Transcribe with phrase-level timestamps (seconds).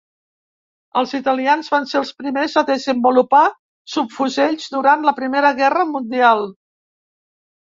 [1.01, 3.43] Els italians van ser els primers a desenvolupar
[3.97, 6.45] subfusells durant la Primera Guerra Mundial.